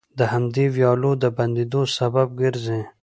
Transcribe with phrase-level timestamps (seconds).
[0.17, 2.79] د همدې ويالو د بندېدو سبب ګرځي،